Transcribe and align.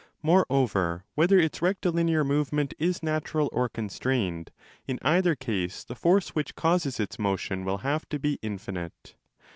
Moreover, 0.23 1.05
whether 1.13 1.37
its 1.37 1.61
rectilinear 1.61 2.23
movement 2.23 2.73
is 2.79 3.03
natural 3.03 3.49
or 3.53 3.69
constrained, 3.69 4.49
in 4.87 4.97
either 5.03 5.35
case 5.35 5.83
the 5.83 5.93
force 5.93 6.29
which 6.29 6.55
causes 6.55 6.99
its 6.99 7.19
motion 7.19 7.63
will 7.63 7.77
have 7.85 8.09
to 8.09 8.17
be 8.17 8.39
infinite. 8.41 9.13